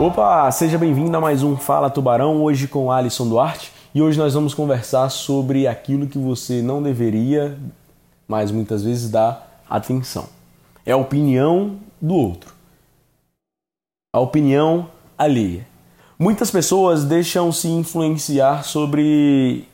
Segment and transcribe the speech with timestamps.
[0.00, 3.70] Opa, seja bem-vindo a mais um Fala Tubarão, hoje com Alisson Duarte.
[3.94, 7.58] E hoje nós vamos conversar sobre aquilo que você não deveria,
[8.26, 10.26] mas muitas vezes dá atenção.
[10.86, 12.54] É a opinião do outro.
[14.14, 14.88] A opinião
[15.18, 15.66] alheia.
[16.18, 19.68] Muitas pessoas deixam se influenciar sobre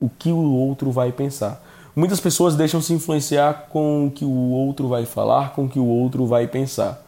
[0.00, 1.62] o que o outro vai pensar.
[1.94, 5.78] Muitas pessoas deixam se influenciar com o que o outro vai falar, com o que
[5.78, 7.04] o outro vai pensar.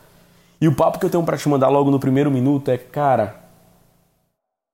[0.61, 3.41] E o papo que eu tenho para te mandar logo no primeiro minuto é, cara,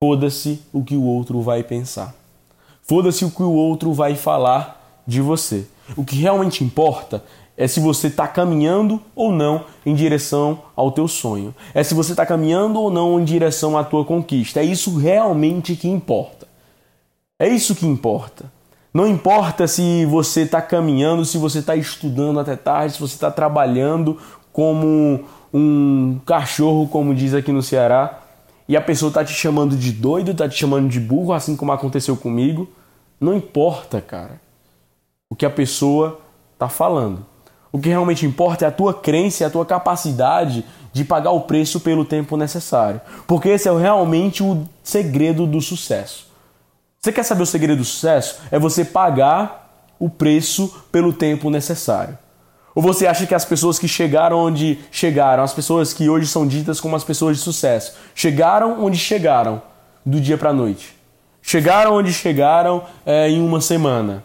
[0.01, 2.15] foda-se o que o outro vai pensar.
[2.81, 5.67] Foda-se o que o outro vai falar de você.
[5.95, 7.23] O que realmente importa
[7.57, 11.53] é se você está caminhando ou não em direção ao teu sonho.
[11.73, 14.59] É se você está caminhando ou não em direção à tua conquista.
[14.59, 16.47] É isso realmente que importa.
[17.37, 18.51] É isso que importa.
[18.93, 23.31] Não importa se você está caminhando, se você está estudando até tarde, se você está
[23.31, 24.17] trabalhando
[24.51, 25.23] como
[25.53, 28.21] um cachorro, como diz aqui no Ceará,
[28.67, 31.71] e a pessoa está te chamando de doido, está te chamando de burro, assim como
[31.71, 32.69] aconteceu comigo.
[33.19, 34.39] Não importa, cara,
[35.29, 36.19] o que a pessoa
[36.53, 37.25] está falando.
[37.71, 41.41] O que realmente importa é a tua crença e a tua capacidade de pagar o
[41.41, 42.99] preço pelo tempo necessário.
[43.25, 46.27] Porque esse é realmente o segredo do sucesso.
[46.99, 48.41] Você quer saber o segredo do sucesso?
[48.51, 52.17] É você pagar o preço pelo tempo necessário.
[52.73, 56.47] Ou você acha que as pessoas que chegaram onde chegaram, as pessoas que hoje são
[56.47, 59.61] ditas como as pessoas de sucesso, chegaram onde chegaram
[60.05, 60.95] do dia para noite?
[61.41, 64.23] Chegaram onde chegaram é, em uma semana,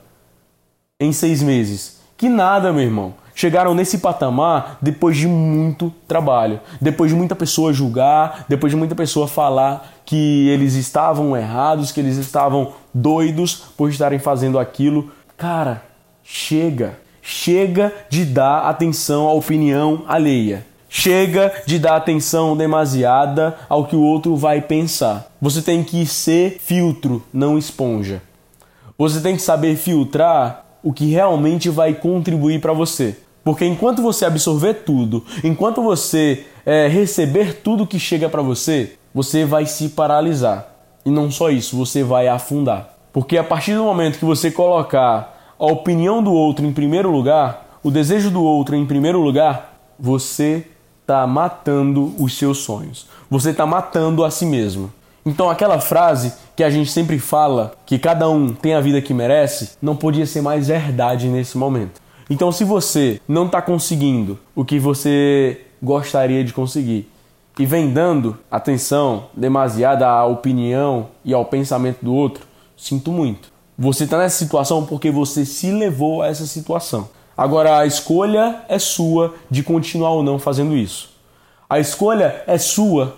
[1.00, 2.00] em seis meses?
[2.16, 7.72] Que nada, meu irmão chegaram nesse patamar depois de muito trabalho, depois de muita pessoa
[7.72, 13.91] julgar, depois de muita pessoa falar que eles estavam errados, que eles estavam doidos por
[13.91, 15.12] estarem fazendo aquilo.
[15.36, 15.83] Cara,
[16.25, 16.98] chega.
[17.28, 20.64] Chega de dar atenção à opinião alheia.
[20.88, 25.26] Chega de dar atenção demasiada ao que o outro vai pensar.
[25.42, 28.22] Você tem que ser filtro, não esponja.
[28.97, 33.16] Você tem que saber filtrar o que realmente vai contribuir para você.
[33.43, 39.44] Porque enquanto você absorver tudo, enquanto você é, receber tudo que chega para você, você
[39.44, 40.69] vai se paralisar.
[41.04, 42.88] E não só isso, você vai afundar.
[43.12, 47.78] Porque a partir do momento que você colocar a opinião do outro em primeiro lugar,
[47.83, 50.67] o desejo do outro em primeiro lugar, você
[51.00, 53.06] está matando os seus sonhos.
[53.31, 54.93] Você está matando a si mesmo.
[55.25, 59.15] Então aquela frase que a gente sempre fala, que cada um tem a vida que
[59.15, 62.00] merece, não podia ser mais verdade nesse momento.
[62.28, 67.09] Então, se você não está conseguindo o que você gostaria de conseguir
[67.59, 72.44] e vem dando atenção demasiada à opinião e ao pensamento do outro,
[72.77, 73.56] sinto muito.
[73.78, 77.09] Você está nessa situação porque você se levou a essa situação.
[77.37, 81.10] Agora, a escolha é sua de continuar ou não fazendo isso.
[81.69, 83.16] A escolha é sua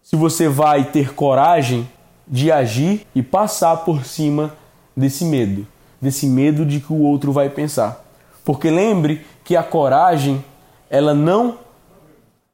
[0.00, 1.88] se você vai ter coragem
[2.26, 4.54] de agir e passar por cima
[4.96, 5.66] desse medo,
[6.00, 8.04] desse medo de que o outro vai pensar.
[8.44, 10.44] Porque lembre que a coragem,
[10.88, 11.58] ela não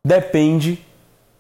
[0.05, 0.79] depende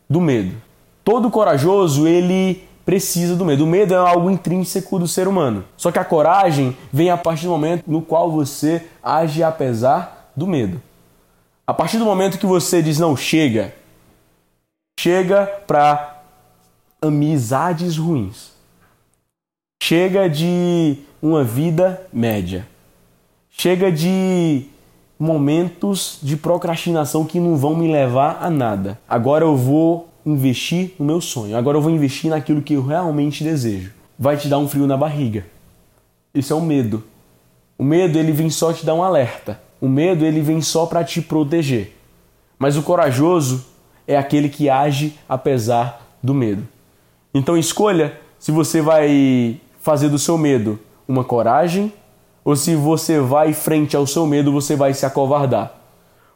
[0.08, 0.56] do medo.
[1.02, 3.64] Todo corajoso, ele precisa do medo.
[3.64, 5.62] O medo é algo intrínseco do ser humano.
[5.76, 10.46] Só que a coragem vem a partir do momento no qual você age apesar do
[10.46, 10.80] medo.
[11.66, 13.74] A partir do momento que você diz não, chega.
[14.98, 16.22] Chega para
[17.02, 18.52] amizades ruins.
[19.82, 22.66] Chega de uma vida média.
[23.50, 24.64] Chega de
[25.18, 28.98] momentos de procrastinação que não vão me levar a nada.
[29.06, 31.56] Agora eu vou investir no meu sonho.
[31.56, 33.92] Agora eu vou investir naquilo que eu realmente desejo.
[34.18, 35.46] Vai te dar um frio na barriga.
[36.34, 37.02] Isso é o medo.
[37.78, 39.60] O medo ele vem só te dar um alerta.
[39.80, 41.96] O medo ele vem só para te proteger.
[42.58, 43.64] Mas o corajoso
[44.06, 46.66] é aquele que age apesar do medo.
[47.32, 51.92] Então escolha se você vai fazer do seu medo uma coragem
[52.44, 55.74] ou se você vai frente ao seu medo, você vai se acovardar.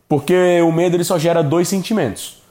[0.08, 2.41] Porque o medo ele só gera dois sentimentos.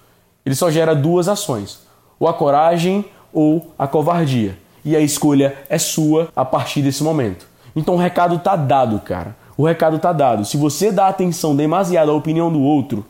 [0.46, 1.82] Ele só gera duas ações:
[2.20, 4.58] ou a coragem ou a covardia.
[4.84, 7.48] E a escolha é sua a partir desse momento.
[7.76, 9.36] Então o recado tá dado, cara.
[9.58, 10.44] O recado tá dado.
[10.44, 13.06] Se você dá atenção demasiado à opinião do outro,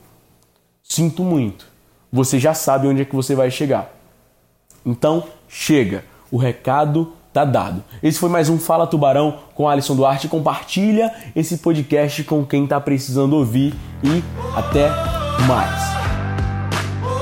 [0.84, 1.66] sinto muito.
[2.12, 3.90] Você já sabe onde é que você vai chegar.
[4.86, 6.04] Então, chega.
[6.30, 7.84] O recado tá dado.
[8.04, 10.28] Esse foi mais um Fala Tubarão com Alisson Duarte.
[10.28, 13.74] Compartilha esse podcast com quem tá precisando ouvir
[14.04, 14.22] e
[14.54, 14.90] até
[15.48, 16.01] mais.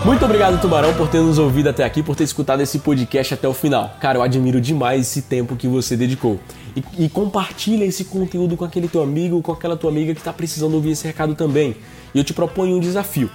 [0.05, 3.47] Muito obrigado, Tubarão, por ter nos ouvido até aqui, por ter escutado esse podcast até
[3.47, 3.95] o final.
[3.99, 6.39] Cara, eu admiro demais esse tempo que você dedicou.
[6.75, 10.31] E, e compartilha esse conteúdo com aquele teu amigo, com aquela tua amiga que está
[10.31, 11.75] precisando ouvir esse recado também.
[12.13, 13.29] E eu te proponho um desafio.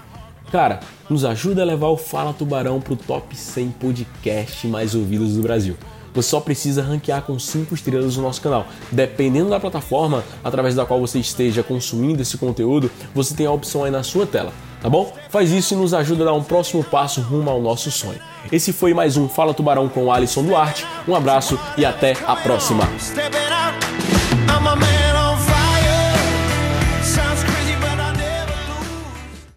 [0.50, 5.42] Cara, nos ajuda a levar o Fala Tubarão pro top 100 podcast mais ouvidos do
[5.42, 5.76] Brasil.
[6.14, 8.66] Você só precisa ranquear com 5 estrelas no nosso canal.
[8.90, 13.84] Dependendo da plataforma através da qual você esteja consumindo esse conteúdo, você tem a opção
[13.84, 15.12] aí na sua tela, tá bom?
[15.28, 18.20] Faz isso e nos ajuda a dar um próximo passo rumo ao nosso sonho.
[18.52, 20.86] Esse foi mais um Fala Tubarão com Alisson Duarte.
[21.08, 22.88] Um abraço e até a próxima.